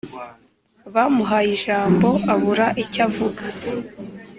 bamuhaye 0.93 1.49
ijambo 1.57 2.09
abura 2.33 2.67
icyo 2.83 2.99
avuga 3.07 3.43